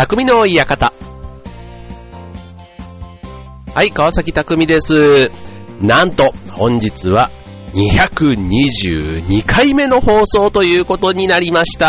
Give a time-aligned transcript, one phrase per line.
[0.00, 0.94] 匠の館。
[3.74, 5.30] はい、川崎匠です。
[5.82, 7.30] なんと、本日は
[7.74, 11.86] 222回目の放送ということになりました。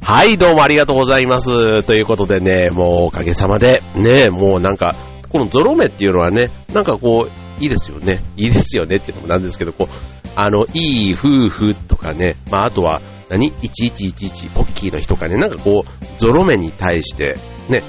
[0.00, 1.82] はい、どうもありがとうございます。
[1.82, 4.94] ということでね、もうおかげさまで、ね、もうなんか、
[5.30, 8.22] このゾロ目っていうのはね、なんかこう、いいですよね。
[8.36, 9.94] いいですよねっていうのもなんですけど、こう、
[10.36, 17.36] あの、いい夫婦とかね、まああとは、何 ?1111 ポッキーの日とかね、なんかこう、ゾロ目に対して、
[17.68, 17.82] ね、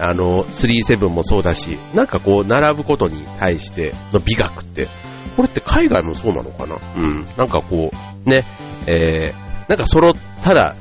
[0.00, 4.88] あの、37もそうだし、なんかこう、並ぶことに対しての美学って、
[5.36, 6.76] これって海外もそうなのかな？
[6.96, 7.28] うん。
[7.36, 7.92] なんかこ
[8.26, 8.44] う、ね、
[8.86, 10.74] えー、なんか揃ったら、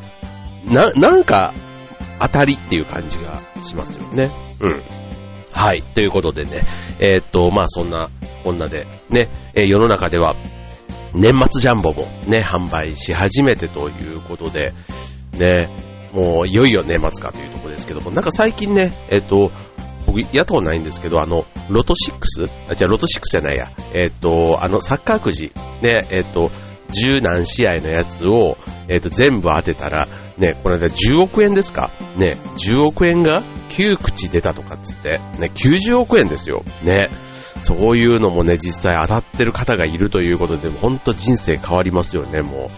[0.65, 1.53] な、なんか、
[2.19, 4.31] 当たりっていう感じがしますよね。
[4.59, 4.81] うん。
[5.51, 5.83] はい。
[5.83, 6.63] ということでね、
[6.99, 8.09] えーっと、まあそんな、
[8.43, 10.35] こんなで、ね、えー世の中では、
[11.17, 14.73] 年末ジャンボもね、販売し始めてということで、
[15.33, 15.69] ね、
[16.13, 19.51] もういよいよ年末かというところですけども、なんか最近ね、えっ、と、
[20.05, 22.49] 僕、やったことないんですけど、あの、ロト 6?
[22.69, 23.71] あ、じゃあロト6じゃないや。
[23.93, 25.51] えっ、と、あの、サッカーくじ、
[25.81, 26.51] ね、えっ、と、
[26.93, 28.57] 十何試合のやつを、
[28.87, 30.07] えっ、と、全部当てたら、
[30.37, 31.91] ね、この間10億円ですか？
[32.15, 36.63] ね、10億円が9口出たとかっつって、ね、90億円ですよ。
[36.83, 37.09] ね。
[37.61, 42.69] そういうのもね、実際当たってる方がいるということで、ほんと人生変わりますよね、も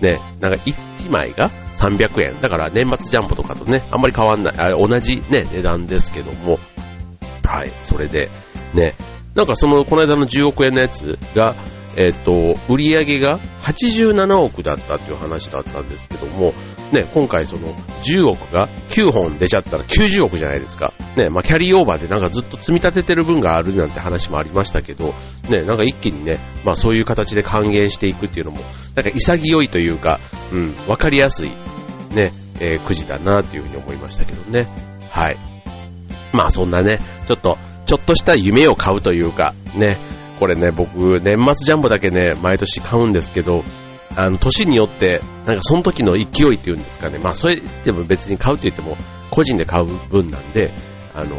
[0.00, 0.04] う。
[0.04, 2.40] ね、なんか1枚が300円。
[2.40, 6.58] だから年末ジャンボとかとね、あんまり変わんない、あ同じね、値段ですけども。
[7.44, 8.30] はい、それで、
[8.74, 8.94] ね、
[9.34, 11.54] なんかその、この間の10億円のやつが、
[11.96, 16.52] えっ、と、売り上げが87億だったっていう話だったんですけども、
[16.92, 17.68] ね、今回その
[18.02, 20.92] 10億が9本出ちゃったら90億じゃないですか。
[21.16, 25.14] ね、まあキャリーオーバーでなんかずっと積み立ててる分があるなんて話もありましたけど、
[25.48, 28.60] ね、なんか一気にね、まあそういう形で還元していくっていうのも、
[28.94, 30.20] なんか潔いというか、
[30.52, 31.50] うん、わかりやすい、
[32.14, 34.68] ね、えーくじだなっていうふうに思いましたけどね。
[35.10, 35.36] はい。
[36.32, 39.98] まあそんなね、ちょっと、ちょっとした夢を買うというか、ね、
[40.38, 43.64] これね、僕、年末ジャンボだけね、毎年買うんですけど、
[44.16, 48.96] あの、年によって、なんかその時の勢いっていうんですかね、まあそれでも別に買うって言っても、
[49.30, 50.72] 個人で買う分なんで、
[51.14, 51.36] あの、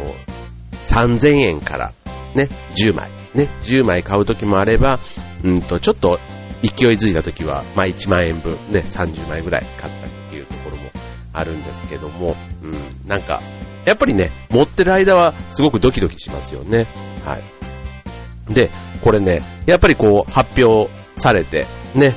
[0.82, 1.92] 3000円から、
[2.34, 5.00] ね、10枚、ね、10枚買う時もあれば、
[5.42, 6.18] うんと、ちょっと
[6.62, 10.90] 勢いづいた時は、まあ1万円分、ね、30枚ぐらい買ったっていうところも
[11.32, 13.42] あるんですけども、うん、なんか、
[13.84, 16.86] やっぱりね、持ってる間はすごくドキドキしますよね。
[17.24, 18.52] はい。
[18.52, 18.70] で、
[19.02, 22.14] これね、やっぱりこう発表されて、ね、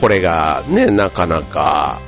[0.00, 2.00] これがね、なかなか、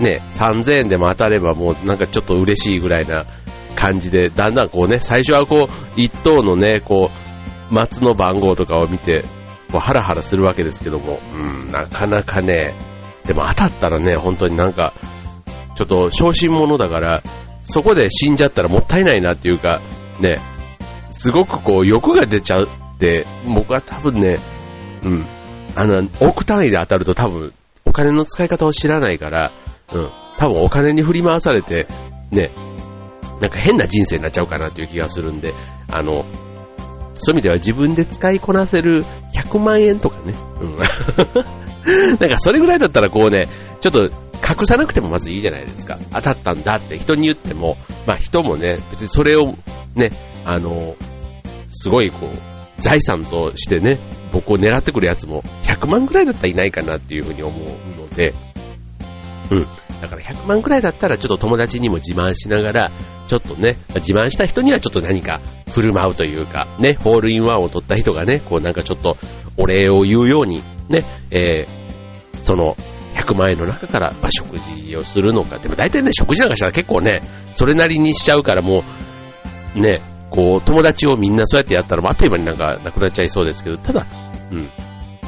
[0.00, 3.24] ね、3000円でも当たればもうなんかちょっと嬉しいぐらいな
[3.74, 7.10] 感じで、だんだんこうね、最初はこう、一等のね、こ
[7.70, 9.22] う、松の番号とかを見て、
[9.72, 12.74] こうハラハラするわけですけども、うん、なかなかね、
[13.24, 14.92] でも当たったらね、本当になんか、
[15.74, 17.22] ちょっと小心者だから、
[17.64, 19.80] そこで死んじゃったらもったいないなっていうか、
[20.20, 20.38] ね、
[21.10, 24.38] すごくこう欲が出ちゃうって、僕は多分ね、
[25.02, 25.26] うん、
[25.76, 27.52] あの、億単位で当たると多分、
[27.84, 29.52] お金の使い方を知らないから、
[29.92, 31.86] うん、多分お金に振り回されて、
[32.30, 32.50] ね、
[33.40, 35.52] なんか変な人生になっちゃうかなっていう気がするんで、
[35.92, 36.24] あの、
[37.14, 39.04] そういう意味では自分で使いこなせる
[39.34, 40.76] 100万円とかね、うん。
[42.18, 43.46] なんかそれぐらいだったらこうね、
[43.80, 44.04] ちょっと
[44.36, 45.98] 隠さなくてもまずいいじゃないですか。
[46.14, 47.76] 当たったんだって人に言っても、
[48.06, 49.54] まあ人もね、別にそれを
[49.94, 50.10] ね、
[50.44, 50.96] あの、
[51.68, 53.98] すごいこう、財産としてね、
[54.32, 58.34] 僕を狙ってくるやつも100万ぐらいだったらいないかなっていうふうに思うので、
[59.50, 59.66] うん。
[60.00, 62.90] だから100万くらいだったらちょっと友達にも自慢しながら、
[63.26, 69.16] ちょっとね、自慢した人にはちょっと何か振る舞うというか、ね、ホールインワンを取った人がね、こうなんかちょっと
[69.56, 72.76] お礼を言うように、ね、えー、その
[73.14, 75.58] 100万円の中から、ま、食事をするのか。
[75.58, 77.22] でも大体ね、食事なんかしたら結構ね、
[77.54, 78.84] それなりにしちゃうからも
[79.74, 80.00] う、ね、
[80.30, 84.06] こう友達をみんなそうやってやったらあっという間になんかなくなっちゃいそうですけど、ただ、
[84.50, 84.70] うん、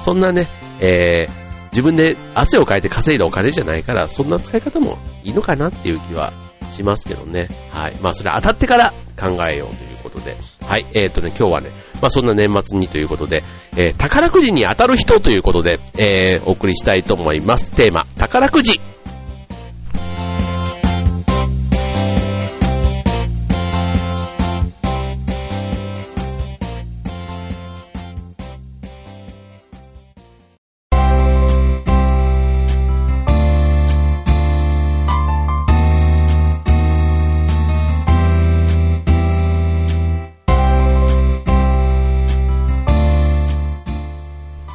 [0.01, 0.47] そんなね、
[0.81, 1.31] えー、
[1.71, 6.33] 自分で汗をかいて稼いだお金じゃないから、そんな使い方もいいのかなっていう気は
[6.71, 7.49] しますけどね。
[7.71, 7.97] はい。
[8.01, 10.37] まあ、それ当たってから考えようということで。
[10.63, 10.87] はい。
[10.95, 13.43] えっ、とね、今日はね、まあ、そんな年末にということで、
[13.77, 17.75] えー宝くじに当たる人ということで、えーお送りしたいと思います。
[17.75, 18.81] テーマ、宝くじ。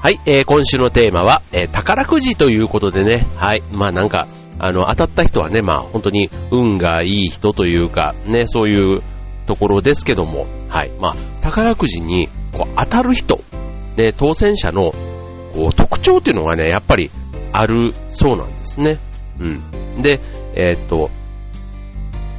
[0.03, 4.27] はい、えー、今週のテーマは、えー、宝くじということでね、はい、まあなんか、
[4.59, 9.01] あの、当たった人はね、まあ本当に運がいい人というか、ね、そういう
[9.45, 13.39] ところですけども、はい、まあ宝くじにこう当たる人、
[13.95, 14.91] ね、当選者の
[15.53, 17.09] こう特徴っていうのがね、やっぱり
[17.53, 18.99] あるそうなんですね。
[19.39, 20.01] うん。
[20.01, 20.19] で、
[20.55, 21.11] えー、っと、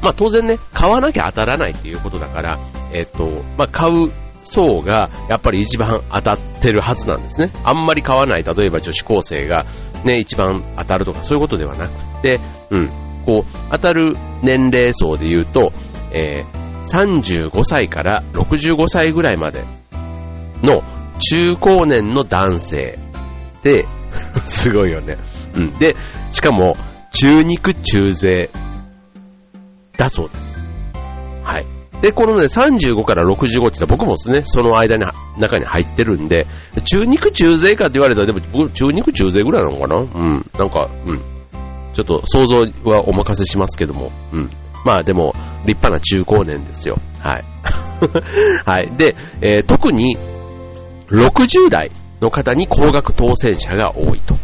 [0.03, 2.59] まあ当然ね、買わなきゃ当たらないっていうことだから、
[2.93, 3.25] え、っと、
[3.57, 4.13] まあ買う
[4.45, 7.51] 層がやっぱり一番当たってるはずなんですね。
[7.65, 9.67] あんまり買わない、例えば女子高生が
[10.05, 12.89] ね、一番当たるとかそういうことではなくて、うん、
[13.25, 15.73] こう、当たる年齢層で言うと、
[16.13, 19.65] えー、35歳から65歳ぐらいまで
[20.63, 20.83] の
[21.19, 22.99] 中高年の男性
[23.63, 23.87] で、
[24.45, 25.17] すごいよね。
[25.55, 25.79] うん。
[25.79, 25.97] で、
[26.31, 26.77] しかも、
[27.11, 28.51] 中肉中背
[29.97, 30.71] だそうです。
[31.43, 31.74] はい。
[32.05, 35.07] で、このね、35から65って僕もですね、その間に、
[35.39, 36.47] 中に入ってるんで、
[36.85, 39.97] 中肉中背かって言われたら、でも僕、中肉中背ぐらいなのかな？
[39.97, 40.51] うん。
[40.53, 41.17] なんか、うん。
[41.95, 42.59] ちょっと想像
[42.91, 44.51] はお任せしますけども、うん。
[44.85, 45.35] まあでも、
[45.65, 46.99] 立派な中高年ですよ。
[47.21, 47.45] はい。
[48.69, 48.91] はい。
[48.99, 50.19] で、えー、特に、
[51.09, 51.91] 60代
[52.21, 54.37] の方に高額当選者が多いと。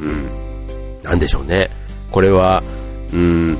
[0.00, 1.00] うん。
[1.02, 1.68] なんでしょうね。
[2.12, 2.62] これは、
[3.12, 3.58] うん、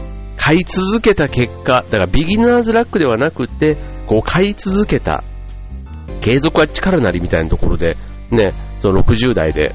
[0.49, 5.23] 買い続けた結果、だからビギナーズラックではなくて、こう買い続けた、
[6.23, 7.99] 継続は力なりみたいなところで、
[8.31, 9.75] ね、その60代で、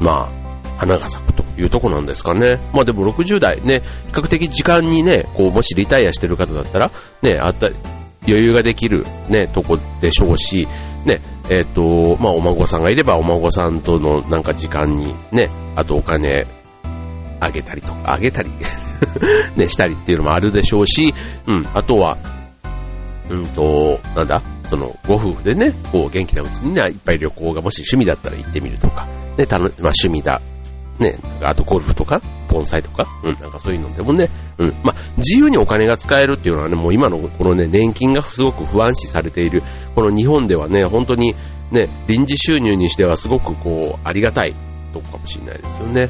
[0.00, 2.60] まあ、花が咲くというとこなんですかね。
[2.74, 6.90] まあでも60代ね、比較的時間にね、こう、もしリタイアしてる方だったら、
[7.22, 7.76] ね、あったり、
[8.28, 10.68] 余裕ができるね、とこでしょうし、
[11.06, 16.46] ね、えっ、ー、と、まあお孫さんがいればお孫さんとのなんか時間にね、あとお金
[17.40, 18.50] あげたりとか、あげたり
[19.56, 21.14] ね、したりっていうのもあるでしょうし、
[21.46, 22.18] うん、あとは、
[23.30, 29.06] うんと、なんだ、その、ご夫婦でね、こう、元気なうちにね、いっぱい旅行がもし趣味だったら行ってみるとか、
[29.38, 30.40] ね、たの、まあ、趣味だ、
[30.98, 39.62] ね、あとゴルフとか、盆栽とか、うん、なんかそういうのでもね、うん、まあ、自由にお金が使えるっていうのはね、もう今のこのね、年金がすごく不安視されている、
[39.94, 41.34] この日本ではね、本当に
[41.72, 44.54] ね、臨時収入にしてはすごくこう、ありがたい
[44.92, 46.08] とこかもしれないですよね。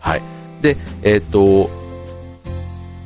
[0.00, 0.22] はい。
[0.60, 1.70] で、えっ、と、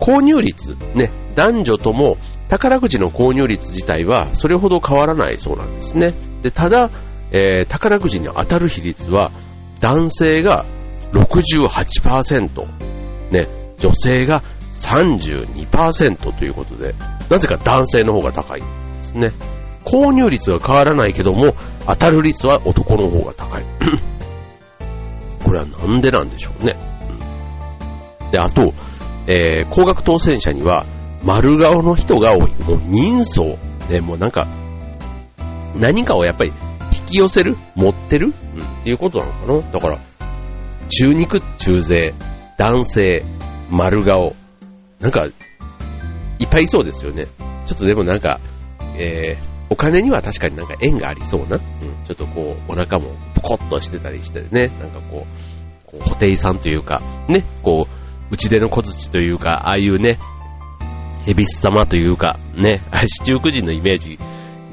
[0.00, 2.17] 購入率、ね、男女とも
[2.49, 6.14] 宝くじの購入率自体はそれほど変わらないそうなんですね。
[6.43, 6.91] で、ただ、
[7.31, 9.31] えー、宝くじに当たる比率は
[9.81, 10.64] 男性が
[11.12, 12.67] 68%、
[13.31, 13.49] ね、
[13.79, 14.43] 女性が
[14.73, 16.94] 32%ということで、
[17.29, 18.64] なぜか男性の方が高いん
[18.97, 19.32] ですね。
[19.85, 21.55] 購入率は変わらないけども、
[21.87, 23.64] 当たる率は男の方が高い。
[25.44, 26.76] これはなんでなんでしょうね。
[28.31, 28.73] で、あと、
[29.26, 30.87] えー、高額当選者には
[31.22, 32.55] 丸顔の人が多い。
[32.64, 33.56] もう人相。
[33.88, 34.46] ね、もうなんか、
[35.76, 36.52] 何かをやっぱり
[36.93, 38.34] 引き寄せる持ってる、うん、っ
[38.84, 39.72] ていうことなのかな？
[39.72, 39.99] だから、
[40.88, 42.14] 中肉、中背、
[42.56, 43.25] 男性、
[43.70, 44.34] 丸顔。
[45.00, 47.26] なんか、いっぱいいそうですよね。
[47.66, 48.38] ちょっとでもなんか、
[48.96, 51.56] えー、お金には確かになんか縁がありそうな。
[51.56, 51.61] うん、
[52.05, 54.70] ちょっとこう、お腹もポコッとしてたりしてね。
[54.81, 55.26] なんかこ
[55.88, 58.00] う、こう、ホテイさんというか、ね、こう、
[58.30, 60.18] 内出の小槌というか、ああいうね、
[61.26, 64.18] ヘビス様というか、ね、 七中九人のイメージ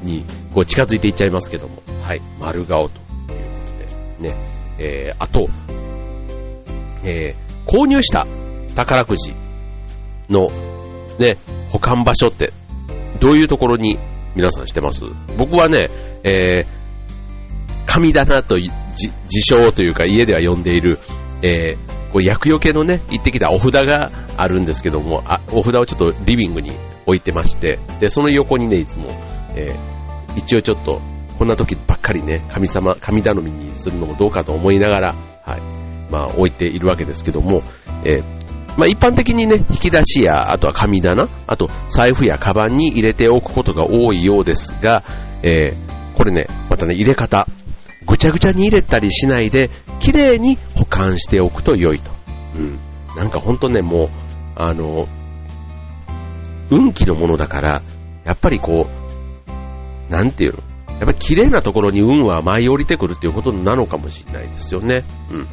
[0.02, 0.24] に
[0.54, 3.04] こう近づいていっちゃいますけども、はい、丸顔というこ
[4.18, 4.36] とで、ね、
[4.78, 5.48] えー、あと、
[7.04, 8.26] えー、購入した
[8.74, 9.34] 宝くじ
[10.30, 10.50] の、
[11.18, 11.36] ね、
[11.68, 12.52] 保管場所って、
[13.20, 13.98] どういうところに
[14.34, 15.04] 皆さんしてます？
[15.36, 15.88] 僕はね、
[16.22, 16.66] えー、
[17.86, 18.70] 神棚と自
[19.42, 20.98] 称というか家では呼んでいる、
[21.42, 26.72] えー、こう薬よけのね、行ってきたお札があるんですけども、あお札をちょっとリビングに
[27.06, 29.06] 置いてまして、で、その横にね、いつも、
[29.54, 31.00] えー、一応ちょっと、
[31.38, 35.60] こんな時ばっかりね、神様、神頼みにするのもどうかと思いながら、はい、
[36.10, 37.62] まあ置いているわけですけども、
[38.04, 38.22] えー、
[38.76, 45.02] まあ一般的にね、引き出しや、あとは神棚、あと財布やカバンに入れておくことが多いようですが、
[45.42, 45.76] えー、
[46.14, 47.46] これね、またね、入れ方、
[48.06, 50.58] ぐちゃぐちゃに入れたりしないで、綺麗に
[50.88, 52.10] 管しておくと良いと。
[52.56, 52.78] うん。
[53.16, 54.08] なんかほんとね、もう、
[54.56, 55.08] あの、
[56.70, 57.82] 運気のものだから、
[58.24, 60.58] やっぱりこう、なんていうの？
[60.98, 65.04] やっぱり綺麗なところに運は舞い降りてくるっていうことなのかもしれないですよね。
[65.30, 65.46] うん。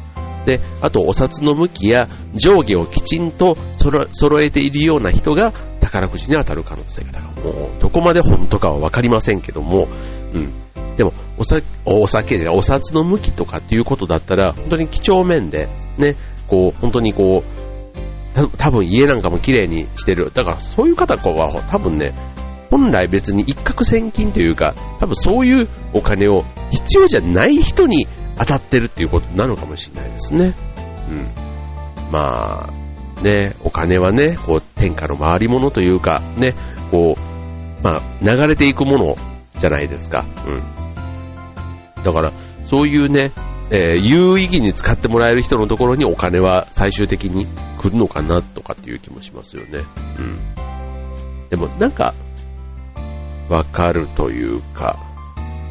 [0.44, 7.44] で、あとお札の向きや上下をきちんと揃えているような人が宝くじに当たる可能性が高い。
[7.54, 9.88] もう、どこまで本当かはわかりませんけども、
[10.34, 10.52] うん。
[10.96, 16.16] でも、お酒、お酒で、お札の向きとかっていうことだったら、本当に几帳面で、ね、
[16.48, 17.56] こう、本当にこう、
[18.58, 20.30] 多分家なんかも綺麗にしてる。
[20.32, 22.12] だからそういう方は多分ね、
[22.70, 30.54] 本来別に一攫千金というか、多分そういうお金を必要じゃない人に当たってるっていうことなのかもしれないですね。
[31.10, 31.26] うん。
[32.12, 36.54] まあ、ね、お金はね、こう、天下の回り物というか、ね、
[36.90, 39.16] こう、まあ、流れていくもの
[39.58, 40.26] じゃないですか。
[40.46, 40.85] うん。
[42.06, 42.32] だから、
[42.64, 43.32] そういうね、
[43.70, 47.46] えー、有意義に使ってもらえる人のところにお金は最終的に
[47.78, 49.80] 来るのかなとかっていう気もしますよね。
[50.18, 50.38] うん。
[51.50, 52.14] でもなんか、
[53.48, 54.96] わかるというか、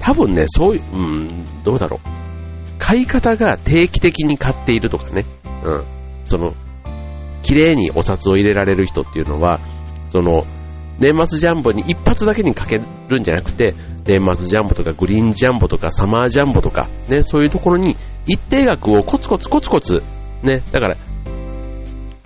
[0.01, 2.09] 多分ね、そういう、うん、どうだろう。
[2.79, 5.25] 買い方が定期的に買っているとかね。
[5.63, 5.83] うん。
[6.25, 6.53] その、
[7.43, 9.61] 綺麗にお札を入れられる人っていうのは、
[10.09, 10.45] その、
[10.99, 13.75] 年末ジャンボに一発だけにかけるんじゃなくて、
[14.05, 17.97] 年末ジャンボとかグリーンジャンボとかサマージャンボとか、ね、そういうところに
[18.27, 20.03] 一定額をコツコツコツコツ、
[20.43, 20.97] ね、だから、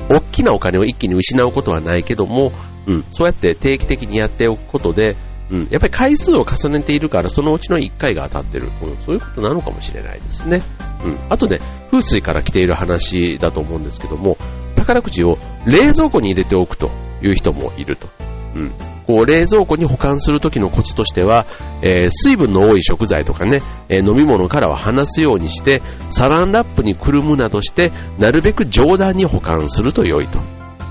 [0.10, 2.52] 大きなお金を一気に失うことはないけども、
[2.88, 5.16] うん、そうやって定期的にやっておくことで、
[5.52, 10.62] うん、やっぱり回数を重ねているから、そのうちの1回が当たってる、うん、そういうことなのかもしれないですね。
[11.04, 11.60] うん、あとね、
[11.92, 14.38] 風水から来ている話だと思うんですけども、
[14.76, 16.90] 宝くじを冷蔵庫に入れておくと
[17.22, 18.29] いう人もいると。
[18.60, 18.72] うん、
[19.08, 21.46] こう冷蔵庫に保管するときのコツとしては、
[21.82, 30.40] えー、水分の多い食材とかね、えー、飲み物からは離すようにして、サランラップにくるむなどして、なるべく上段に保管すると良いと。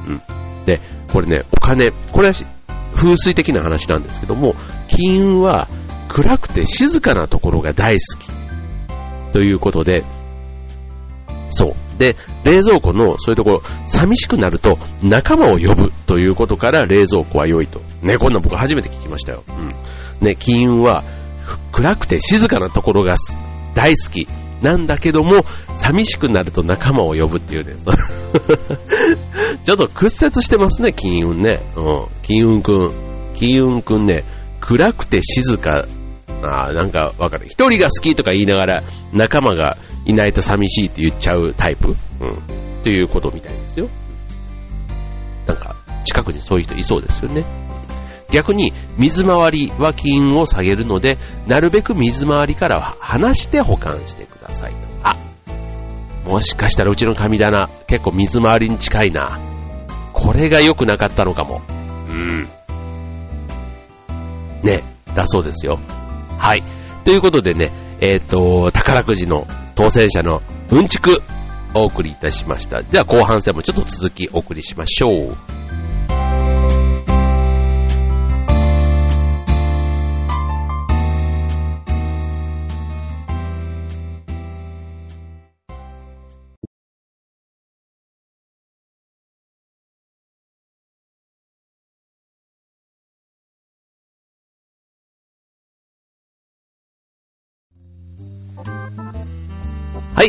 [0.06, 0.22] うん。
[0.64, 0.80] で、
[1.12, 2.34] これね、お金、これは
[2.94, 4.54] 風水的な話なんですけども、
[4.88, 5.68] 金運は
[6.08, 8.30] 暗くて静かなところが大好き。
[9.32, 10.04] ということで、
[11.50, 11.87] そう。
[11.98, 17.80] で、冷蔵庫のそういうところ、寂しくなると仲間を呼ぶということから冷蔵庫は良いと。
[18.02, 19.42] ね、こんな僕初めて聞きましたよ。
[19.48, 19.74] うん。
[20.26, 21.04] ね、金運は
[21.72, 23.16] 暗くて静かなところが
[23.74, 24.28] 大好き。
[24.62, 25.44] なんだけども、
[25.76, 27.74] 寂しくなると仲間を呼ぶっていうね。
[29.64, 31.62] ちょっと屈折してますね、金運ね。
[31.76, 32.04] うん。
[32.22, 32.92] 金運くん。
[33.34, 34.24] 金運くんね、
[34.60, 35.86] 暗くて静か。
[36.42, 37.46] あなんかわかる。
[37.46, 41.96] 一人が好きとか言いながら、仲間がいないと寂しいって言っちゃうタイプ？
[42.20, 42.30] うん。
[42.30, 42.32] っ
[42.84, 43.88] ていうことみたいですよ。
[45.46, 47.44] なんか、近くにそういう人いそうですよね。
[48.30, 54.78] 逆に、水回りは金運を下げるので、なるべく水回りから離して保管してくださいと。
[55.02, 55.16] あ、
[56.24, 59.40] もしかしたらうちの神棚、結構水回りに近いな。
[60.12, 61.62] これが良くなかったのかも。
[62.10, 62.48] うん。
[64.62, 64.82] ね、
[65.14, 65.78] だそうですよ。
[66.38, 66.62] はい。
[67.04, 70.40] ということでね、えっ、ー、と、宝くじの当選者の
[70.70, 71.22] うんちく
[71.74, 72.82] お送りいたしました。
[72.82, 75.57] じゃあ後半戦もちょっと続きお送りしましょう。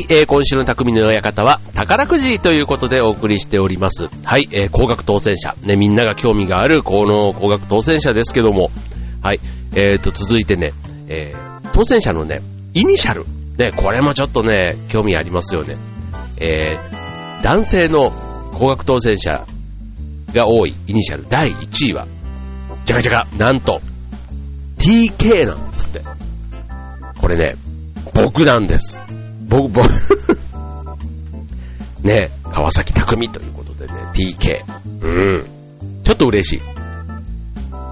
[0.10, 4.08] えー、今週の匠の館は宝くじということでお送りしております。
[4.24, 5.56] はい、えー、高額当選者。
[5.63, 8.70] ね、みんなが興味があるこの高額当選者ですけども。
[9.22, 9.39] はい、
[9.75, 10.72] えーと、続いてね、
[11.08, 12.41] えー、当選者のね、
[12.74, 13.25] イニシャル。
[13.58, 15.75] ね、これもちょっとね、興味ありますよね。
[16.41, 18.12] えー、男性の
[18.58, 19.46] 高額当選者
[20.34, 22.08] が多いイニシャル第1位は、
[22.86, 23.82] じゃがじゃが、なんと、
[24.77, 26.01] TK なんですって。
[27.20, 27.56] これね、
[28.13, 29.01] 僕なんです。
[29.50, 29.89] 僕、僕
[32.03, 34.63] ね、川崎匠ということでね、TK。
[35.01, 35.08] う
[35.39, 35.46] ん。
[36.03, 36.62] ちょっと嬉しい。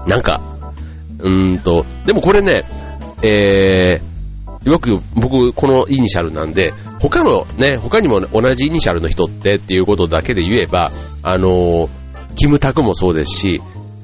[0.08, 0.40] なんか、
[1.18, 2.64] うーんと、でもこれね、
[3.22, 10.90] えー、よく僕、このイニシャルなんで、他のね、他にも同じイニシャルの人ってっていうことだけで言えば、
[11.22, 11.88] あのー、
[12.36, 13.62] キムタクもそうですし、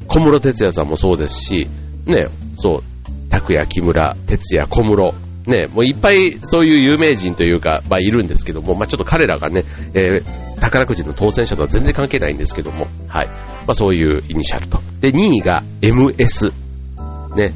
[0.09, 1.69] 小室哲也さんもそうですし、
[2.07, 5.15] ね、そう、拓也、木村、哲也、小室、
[5.47, 13.27] ね、もういっぱいそういう有名人というか、まあいるんですけども、まあちょっと彼らがね、えー、宝くじの当選者とは全然関係ないんですけども、はい。
[13.29, 14.81] まあそういうイニシャルと。
[15.01, 16.53] で、2位が MS。
[17.37, 17.53] ね、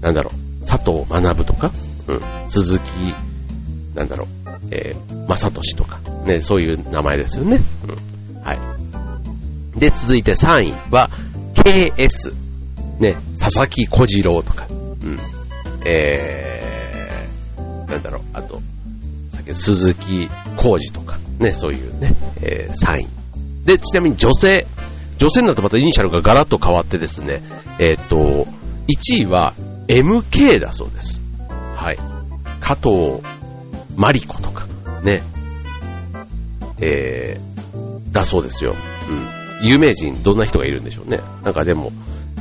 [0.00, 1.72] なんだろう、佐藤学とか、
[2.08, 3.14] うん、鈴木、
[3.94, 4.28] なんだろう、
[4.70, 7.60] えー、正俊とか、ね、そういう名前ですよね。
[7.84, 8.42] うん。
[8.42, 8.52] は
[9.76, 9.78] い。
[9.78, 11.08] で、続いて3位は、
[11.54, 12.34] KS。
[12.98, 15.18] ね、佐々木小次郎とか、うん。
[15.84, 16.51] えー、
[17.92, 18.60] なんだろう、あと、
[19.30, 23.64] さっき鈴木浩二とか、ね、そういうね、えー、サイン。
[23.64, 24.66] で、ちなみに女性、
[25.18, 27.42] 女性になるとまたイニシャルがガラッと変わってですね、
[27.78, 28.46] えっ、ー、と、
[28.88, 29.54] 1位は
[29.88, 31.20] MK だそうです。
[31.76, 31.98] はい。
[32.60, 33.22] 加藤
[33.96, 34.66] マリコとか、
[35.02, 35.22] ね、
[36.80, 38.74] えー、だそうですよ。
[39.62, 39.68] うん。
[39.68, 41.20] 有名人、どんな人がいるんでしょうね。
[41.44, 41.92] なんかでも、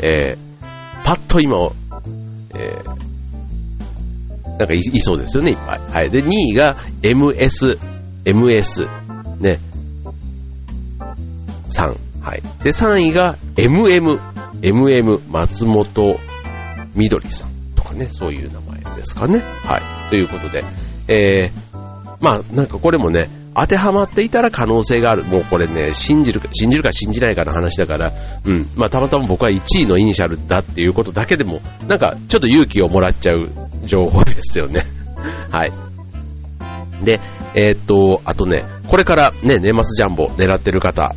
[0.01, 1.57] えー、パッと今、
[2.55, 3.10] えー、
[4.57, 5.79] なんかいいそうですよね、いっぱい。
[5.79, 6.09] はい。
[6.09, 7.79] で、2位が MS、
[8.25, 8.87] MS、
[9.39, 9.59] ね。
[11.69, 11.97] 3。
[12.21, 12.41] はい。
[12.63, 14.19] で、3位が MM、
[14.61, 16.19] MM、松本
[16.95, 19.39] みどりさんとかね、そういう名前ですかね。
[19.39, 20.09] はい。
[20.09, 20.63] ということで、
[21.07, 25.23] えー、まあ、なんかこれもね、当てはまっていたら可能性がある。
[25.23, 28.13] もうこれね、信じるか、信じるか信じないかの話だから、
[28.45, 28.65] うん。
[28.75, 33.49] まあ、たまたま僕は1位のイニシャルだっていうことだけでも、なんか、ちょっと勇気をもらっちゃう
[33.85, 34.83] 情報ですよね。
[35.51, 35.71] はい。
[37.03, 37.19] で、
[37.55, 41.13] えー、っと、あとね、これからね、年末ジャンボ狙ってる方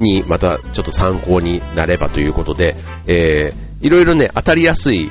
[0.00, 2.74] に、またちょっと参考になればということで、
[3.06, 5.10] えー、いろいろね、当たりやすい、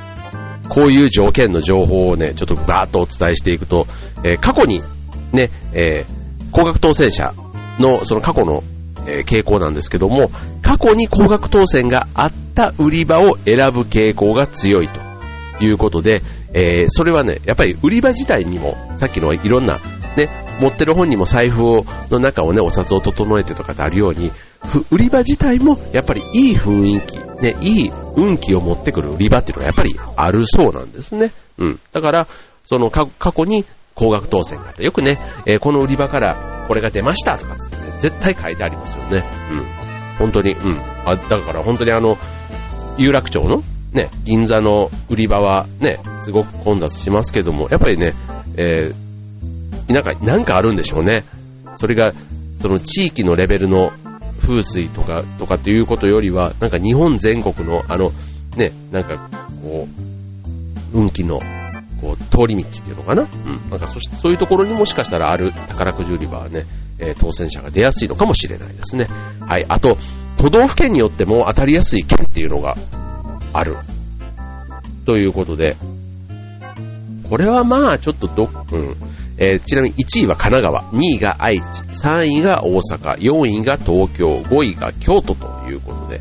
[0.67, 3.87] こういう条件の情報をね、ちょっとバーッとお伝えしていくと、
[4.25, 4.81] えー、過去に、
[5.31, 7.33] ね、えー、高額当選者
[7.79, 8.63] のその過去の、
[9.09, 14.99] え傾向なんですけども、過去に高額当選があった売り場を選ぶ傾向が強いと
[15.63, 16.21] いうことで、
[16.53, 19.79] えー、それはね、やっぱり売り場自体にも、さっきのいろんな、
[20.17, 24.31] ね、持ってる本にも財布をの中をね、お札を整えてとかってあるように、
[24.91, 31.31] 売り場自体もやっぱりいい雰囲気、ね、いい運気を持ってくる売り場っていうのがやっぱりあるそうなんですね。
[31.59, 31.79] うん。
[31.93, 32.27] だから、
[32.65, 33.65] その過去に
[33.97, 34.83] 高額当選があった。
[34.83, 39.25] よくね、えー、この売り場からこれが出ましたとかつって、ね、絶対書いてありますよね。
[39.51, 39.65] うん。
[40.19, 40.77] 本当に、うん。
[41.05, 42.17] あ、だから本当にあの、
[42.97, 43.63] 有楽町の
[43.93, 48.13] ね、銀座の売り場はね、すごく混雑しますけども、やっぱりね、
[48.55, 51.23] えー、なんか、なんかあるんでしょうね。
[51.77, 52.11] それが、
[52.59, 53.91] その地域のレベルの
[54.41, 58.11] 風水とか、とかっていうことよりは、なんか日本全国のあの、
[58.55, 59.29] ね、なんか、
[59.63, 59.87] こ
[60.93, 61.41] う、運気の
[62.01, 63.23] こう、通り道っていうのかな？
[63.23, 63.69] うん。
[63.69, 66.65] なんかそしてそういうところにもしかしたらある宝くじ売り場はね、
[66.99, 69.07] えー、当選者が出やすいのかもしれないですね。
[69.39, 69.65] はい。
[69.67, 69.97] あと、
[70.37, 72.75] 都道府県によっても当たりやすい県っていうのが
[73.53, 73.75] ある。
[75.05, 75.75] ということで、
[77.29, 78.95] これはまあちょっとど、うん。
[79.39, 86.19] えー、ちなみに1位は神奈川、2位が愛知、3位が大阪、4位が東京、5位が京都ということで、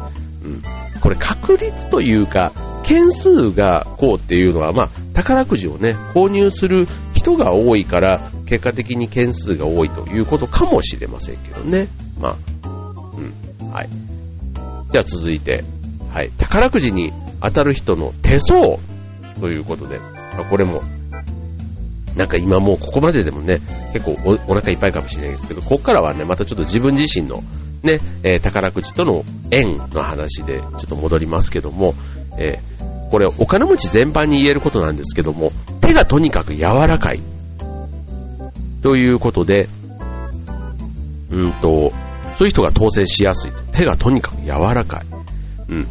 [1.01, 2.53] これ確率というか、
[2.85, 11.89] 件数がこうっていうのは、まあ、宝くじをね、購入する人が多いから、結果的に件数が多いということかもしれませんけどね。
[12.21, 13.71] まあ、うん。
[13.73, 13.89] はい。
[14.93, 15.65] じゃあ続いて、
[16.13, 16.31] はい。
[16.39, 18.79] 宝くじに当たる人の手相
[19.41, 20.83] ということで、まあ、これも、
[22.17, 23.61] なんか今もうここまででもね、
[23.93, 27.43] 結構おお腹いっぱいかもしれないですけど、ここからはね、またちょっと自分自身の
[27.87, 31.95] ね、えー、宝くじとの縁の話でちょっと戻りますけども、
[32.39, 37.21] えー、これお金持ち全般に言えることなんですけども、手がとにかく柔らかい。
[38.83, 39.69] ということで、
[41.31, 41.93] うんと、
[42.37, 43.53] そういう人が当選しやすい。
[43.73, 45.07] 手がとにかく柔らかい。
[45.71, 45.87] うん。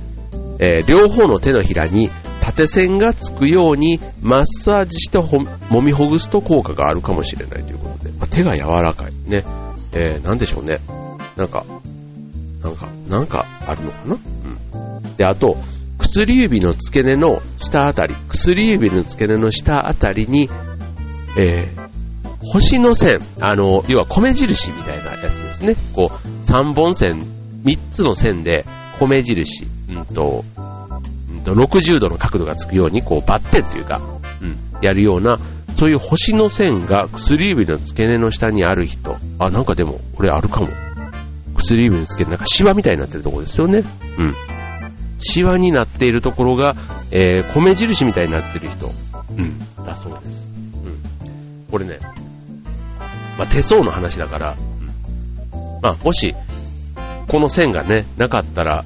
[0.59, 9.13] えー、両方の手のひらに縦線がつくようにマッサージして揉みほぐすと効果があるかもしれないということで、まあ、手が柔らかい。
[9.27, 9.43] ね。
[9.93, 10.79] えー、なんでしょうね。
[11.35, 11.65] なんか、
[12.61, 14.17] なんか、なんかあるのかな？
[14.75, 15.15] うん。
[15.17, 15.57] で、あと、
[15.99, 20.49] 薬指の付け根の下あたり、薬指の付け根の下あたりに、
[21.37, 21.89] えー、
[22.41, 25.75] 星の線、あの、要は米印みたいなやつですね。
[25.93, 27.21] こう、3本線、
[27.63, 28.65] 3つの線で
[28.99, 30.45] 米印、うんと、
[31.29, 34.01] うんと60度の角度がつくように、こう、バッテンというか、
[34.41, 35.39] うん、やるような、
[35.75, 39.17] そういう星の線が薬指の付け根の下にある人。
[39.39, 40.67] あ、なんかでも、これあるかも。
[41.55, 43.83] 薬指につけて、なんかシワみたいになってるところですよね。
[44.17, 44.35] うん。
[45.19, 46.75] シワになっているところが、
[47.11, 48.91] えー、米印みたいになってる人。
[49.37, 49.59] うん。
[49.85, 50.47] だそうです。
[50.47, 51.67] うん。
[51.71, 51.99] これね、
[53.37, 54.55] まあ、手相の話だから、
[55.53, 56.35] うん、まあ、もし、
[57.27, 58.85] この線がね、なかったら、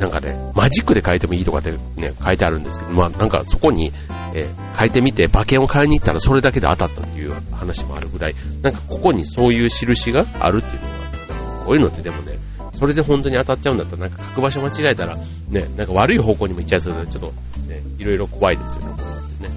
[0.00, 3.92] なんかね、マジックで書いてもいいとかってね、書いてあるんですけど、まあなんかそこに、
[4.34, 10.88] えー、書いてみて馬券を買いに行ったらそれだけで当たったっていう話もあるぐらい、なんかここにそういう印があるっていうの、
[11.70, 12.36] こういうのってでもね、
[12.72, 17.32] それで本当に当たっちゃうんだったら、なんか書く場所間違えたら、ね、なんか悪い方向にも行っちゃいそうで、ちょっと
[17.68, 19.06] ね、いろいろ怖いですよね、これっ
[19.38, 19.54] てね。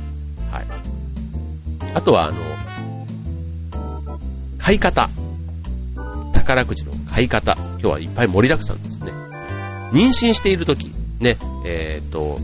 [0.52, 0.66] はい。
[1.92, 2.36] あとは、あの、
[4.60, 5.10] 買い方。
[6.34, 7.54] 宝くじの買い方。
[7.58, 9.12] 今日はいっぱい盛りだくさんですね。
[9.92, 12.40] 妊娠しているとき、ね、えっ、ー、と、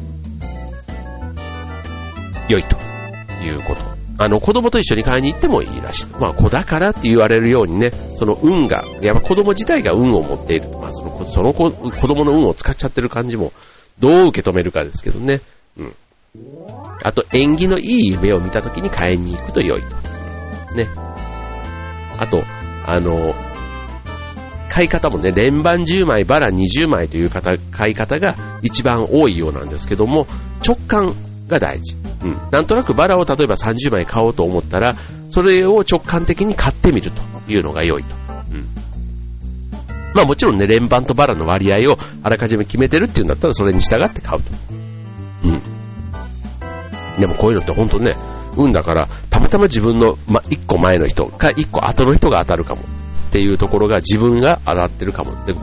[2.47, 2.75] 良いと
[3.45, 3.98] いうこと。
[4.19, 6.07] あの、子供と一緒に買いに行ってもいいらしい。
[6.19, 10.67] まあ、子だからって言われるようにね、その運が、やっぱ子供自体が運を持っている。
[10.77, 13.53] まあ、その、その子、子供の運を使っちゃってる感じも、
[13.97, 15.39] どう受け止めるかですけどね。
[15.77, 15.93] うん。
[17.01, 19.87] あと、縁起のいい夢を見た時に買いに行くと良いと。
[20.75, 20.89] ね。
[22.17, 22.43] あと、
[22.85, 23.33] あの、
[24.69, 30.27] 買い方もね、連番10枚、バラ20枚という方買い方が一番多いようなんですけども、
[30.65, 31.15] 直感
[31.49, 31.95] が大事。
[32.23, 32.37] うん。
[32.51, 34.95] なんとなくバラを例えば30枚買おうと思ったら、
[35.29, 38.15] それを直感的に買ってみるというのが良いと。
[38.51, 38.67] うん。
[40.13, 44.49] まあもちろんね、連番とバラの割合をあらかじめ決めてるっていうんだったらそれに従って買うと。
[45.43, 45.61] うん。
[47.19, 48.11] でもこういうのって本当ね、
[48.55, 52.81] 運だから、たまたま自分の、ま、1個前の人か1個後の人が当たるかも
[53.29, 55.45] っていうところが自分が当たってるかも。
[55.45, 55.53] で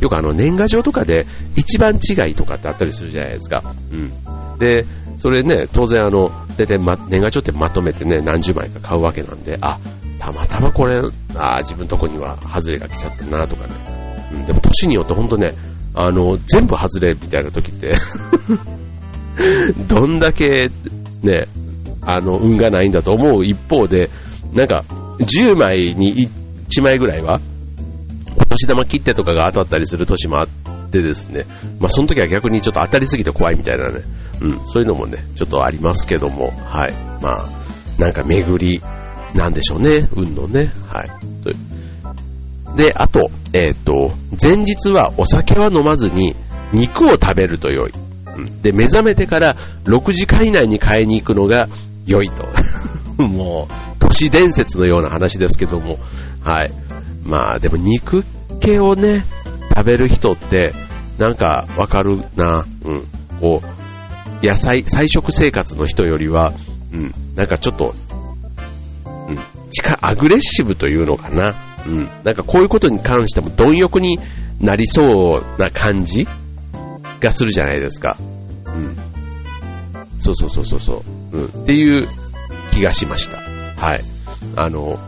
[0.00, 3.62] よくあの年賀状とかで一番違いとかってあったりするじゃないですか。
[3.92, 4.58] うん。
[4.58, 4.84] で、
[5.16, 9.78] それね、当然あの、大体、ま、年賀状ってまとめてね、何十枚か買うわけなんで、あ、
[10.18, 11.00] たまたまこれ、
[11.34, 13.74] あ自分とこには外れが来ちゃったなとかね。
[14.32, 15.54] うん、でも年によってほんとね、
[15.94, 17.94] あの、全部外れみたいな時って
[19.88, 20.70] どんだけ
[21.22, 21.46] ね、
[22.00, 24.10] あの、運がないんだと思う一方で、
[24.52, 24.84] なんか、
[25.18, 26.28] 10枚に
[26.68, 27.40] 1枚ぐらいは、
[28.36, 30.48] お年玉切手とかが当たったりする年もあっ
[30.90, 31.44] てですね、
[31.78, 34.00] まあその時は逆にちょっと当たりすぎて怖いみたいなね、
[34.40, 36.92] うん、そういうのもね、ちょっとありますけども、はい。
[37.20, 37.48] まあ、
[37.98, 38.82] なんか巡り、
[39.34, 41.10] なんでしょうね、運のね、はい。
[42.76, 46.34] で、あと、えっ、ー、と、前日はお酒は飲まずに
[46.72, 47.92] 肉を食べると良い。
[48.36, 51.68] うん、で、目覚めてから6時間以内に買いに行くのが
[52.06, 52.48] 良いと。
[53.22, 55.98] もう、都市伝説のような話ですけども、
[56.42, 56.72] はい。
[57.24, 58.24] まあ、でも肉
[58.60, 59.24] 系をね、
[59.76, 60.74] 食べる人って、
[61.18, 63.04] なんかわかるな、うん。
[63.38, 63.66] こう、
[64.42, 66.52] 野菜、菜食生活の人よりは、
[66.92, 67.94] うん、なんかちょっと、
[69.06, 69.38] うん、
[69.70, 71.54] 近、アグレッシブというのかな。
[71.86, 74.18] うん、なんかこういうことに関しても貪欲に
[74.60, 76.28] なりそうな感じ
[77.20, 78.16] がするじゃないですか。
[78.66, 78.96] うん。
[80.20, 81.36] そうそうそうそうそう。
[81.36, 81.46] うん。
[81.46, 82.06] っていう
[82.70, 83.38] 気がしました。
[83.38, 84.04] はい。
[84.56, 84.98] あの、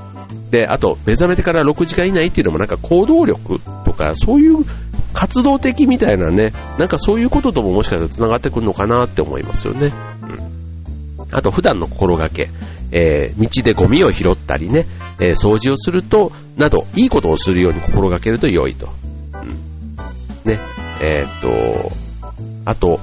[0.50, 4.64] で、あと、目覚めてから6時間以内っていうのもなんか行動力とか、そういう
[5.14, 9.92] 活動的みたいなね、なんかそういうこととももしかしたら繋がってくるのかなって思いますよね。
[10.22, 11.26] うん。
[11.32, 12.50] あと、普段の心がけ、
[12.90, 14.86] えー、道でゴミを拾ったりね、
[15.20, 18.88] えー、掃除をすると、など、いいことをするように心がけると良いと。
[19.42, 20.50] うん。
[20.50, 20.60] ね、
[21.00, 21.92] えー、っと、
[22.64, 23.00] あと、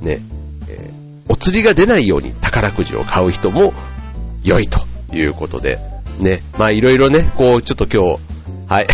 [0.00, 0.20] ね、
[0.68, 3.72] えー、お釣りが出ないように宝くじを買う人も
[4.42, 4.80] 良いと
[5.14, 5.78] いうことで、
[6.18, 8.31] ね、まあいろいろね、こう、ちょっと今日、
[8.72, 8.86] はい。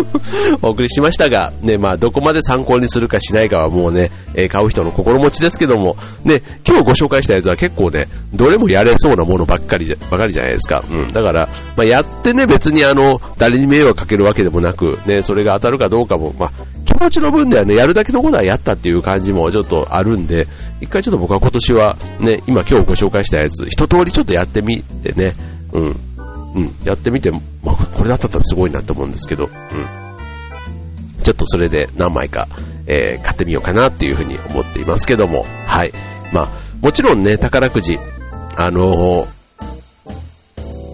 [0.60, 10.84] お送りしましたが、ね、まあ、どこまで参考にするかしないかはもうね、え、買う人の心持ちですけども、ね、今日ご紹介したやつは結構ね、どれもやれそうなものばっかりじゃ、ばかりじゃないですか。
[10.90, 11.08] うん。
[11.08, 16.50] だから、まあ、やってね、別にあの、誰に迷惑かけるわけでもなく、ね、それが当たるかどうかも、まあ、
[16.84, 20.46] 気持ちの分ではね、やるだけのことはやったっていう感じもちょっとあるんで、
[20.82, 25.32] 一回ちょっと僕は今年は、ね、今今日ご紹介したやつ、一通りちょっとやってみてね、
[25.72, 25.96] うん。
[26.54, 27.40] うん、やってみて、ま
[27.72, 29.50] あ、これだったらすごいなと思うんですけど、うん。
[31.22, 32.46] ちょっとそれで何枚か、
[32.86, 35.92] えー、買ってみようかなっていうふうに思っていますけども、はい。
[36.32, 36.48] まあ、
[36.80, 37.98] もちろんね、宝くじ、
[38.56, 39.26] あのー、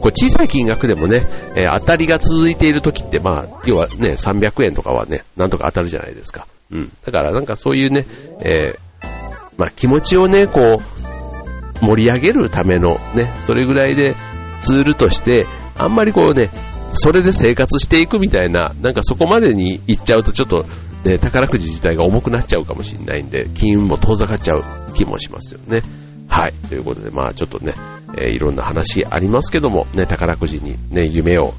[0.00, 6.46] これ小さい金額でもね、えー、当たりが続いている時って、まあ、要はね、300円とかはね、なんとか当たるじゃないですか。
[6.70, 6.92] うん。
[7.04, 8.06] だからなんかそういうね、
[8.40, 9.10] えー、
[9.58, 14.14] まあ気持ちをね、こう、盛り上げるためのね、それぐらいで、
[14.60, 15.46] ツールとして、
[15.76, 16.50] あんまりこうね、
[16.92, 20.64] それで生活していくみたいな、なんかそこまでに行っちゃうとちょっと、
[21.04, 25.82] ね、宝くじ自体が重くなっちゃうかもしれないんで、金運も遠ざかっちゃう気もしますよね。
[26.28, 26.52] はい。
[26.68, 27.74] ということで、まあちょっとね、
[28.20, 31.54] えー、いろんな話ありますけども、ね、宝くじにね、夢を、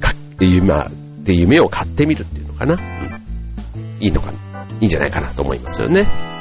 [0.00, 0.74] か、夢、
[1.22, 2.74] で夢を買ってみるっていうのかな。
[2.74, 3.96] うん。
[4.00, 4.64] いいのかな。
[4.80, 6.33] いいんじゃないかなと思いますよね。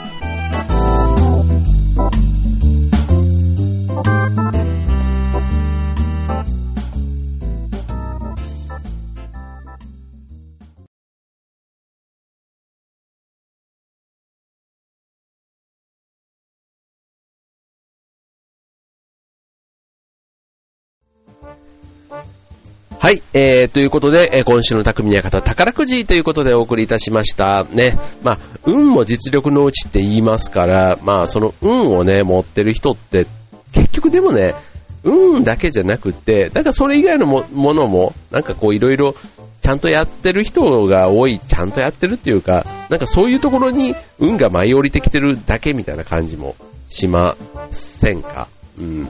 [23.33, 27.65] えー、ということで、えー、今週の匠の館宝くじということでお送りいたしました。
[27.71, 27.99] ね。
[28.23, 33.27] まあ、運も実力のうちって言いますから、まあ、その運をね、持ってる人って、
[33.71, 34.55] 結局でもね、
[35.03, 39.15] 運だけじゃなくて、なんかそれ以外のもものも、なんかこういろいろ、
[39.61, 46.55] ちゃんとやってる人が多い、ちゃんとやってるっていうか、なんかそういうところに運が舞い降りてきてるだけみたいな感じも
[46.89, 47.35] しま
[47.71, 48.47] せんか？
[48.77, 49.07] うん。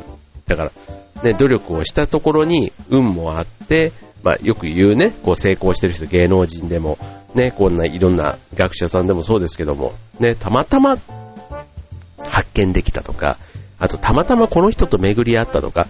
[0.47, 0.71] だから、
[1.23, 3.91] ね、努力をしたところに運もあって、
[4.23, 6.97] まあ、よく言うね、こう成功してる人、芸能人でも、
[7.35, 10.97] ね、こんないろんな学者さんでもそうですけども、ね、たまたま
[12.17, 13.37] 発見できたとか、
[13.79, 15.87] あとたまたまこの人と巡り合ったとか、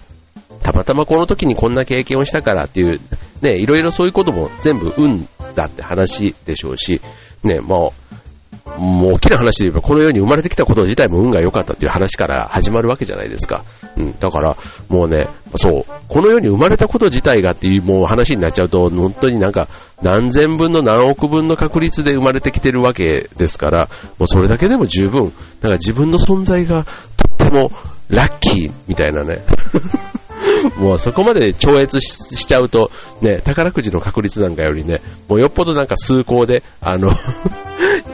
[0.63, 2.99] たまたまこの時にこんな経験をしたからっていう、
[3.41, 7.01] ね、いろいろそういうことも全部運だって話でしょうし、
[7.43, 13.63] ね、もう、もう大きな話で言えば、この世に生まれてきたこと自体も運が良かったっていう話から始まるわけじゃないですか。
[13.97, 14.19] うん。
[14.19, 14.57] だから、
[14.89, 19.67] もうね、そう、この世に生まれたこと自体がっていうもう話になっちゃうと、本当になんか、
[20.01, 27.71] 何千分の何億分の確率で生まれてきてるわけですから、もうそれだけでも十分、だから自分の存在がとっても
[28.09, 29.39] ラッキーみたいなね。
[30.77, 37.11] もうそこまで超越しちゃうと、ね、宝くじの確率なんかよりね、もうよっぽどなんか数校で、あの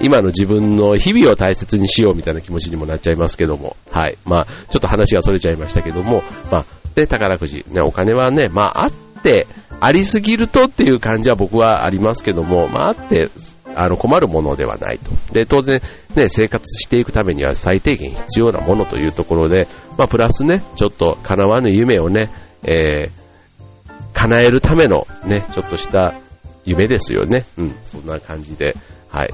[0.01, 4.17] 今の自分の日々を大切にしようみたいな気持ちにもなっちゃいますけども、はい。
[4.25, 9.47] まあ、ちょっと話が逸れちゃいましたけども、まあ、で、宝くじ、ね、お金はね、まあ、あって、
[9.81, 13.29] ありすぎるとっていう感じは僕はありますけども、まあ、あって、
[13.75, 15.11] あの、困るものではないと。
[15.33, 15.81] で、当然、
[16.15, 22.29] ね、生活していくためには最低限必要なものというところで、まあ、プラスね、ちょっと叶わぬ夢をね、
[22.63, 23.11] えー、
[24.13, 26.13] 叶えるためのね、ちょっとした
[26.65, 27.45] 夢ですよね。
[27.57, 28.75] うん、そんな感じで、
[29.07, 29.33] はい。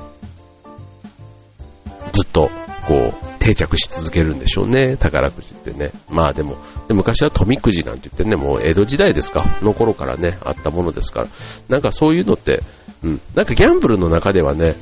[2.36, 2.52] と、
[2.86, 5.92] こう、定着し続けるんでしょうね、宝くじってね。
[6.10, 6.58] まあでも、
[6.90, 11.28] で昔は富くじなんて言ってね、もう江戸時代ですか、の頃からね、あったものですから、
[11.70, 12.62] なんかそういうのって、
[13.04, 14.76] うん、なんかギャンブルの中ではね、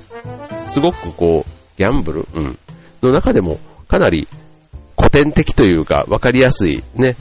[0.72, 2.58] すごくこう、ギャンブル、うん、
[3.04, 4.28] の中でもかなり
[4.98, 7.16] 古典的というか、わかりやすいね、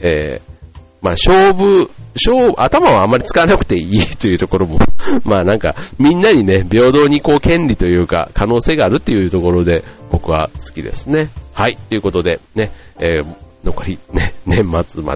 [0.00, 0.57] えー、
[1.00, 4.78] まあ、勝負、勝負、頭はあんまり使わなくていいというところも
[5.24, 11.28] まあなんか、みんなにね、平等にこう、権利というか、可能性があるっていうところで、僕は好きですね。
[11.52, 13.26] はい、ということで、ね、えー、
[13.64, 15.14] 残り、ね、 年末ま、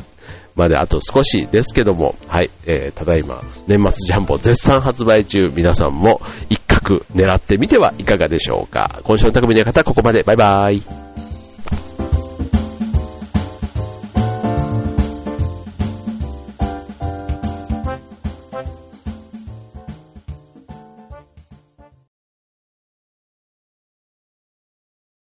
[0.54, 9.00] まであと少しですけども、はい、えー、ただいま、年末ジャンボ絶賛発売中、皆さんも一角狙ってみてはいかがでしょうか。
[9.04, 11.01] 今週の匠の方、ここまで、バイバーイ。